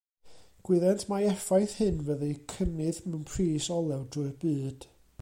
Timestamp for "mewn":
3.11-3.29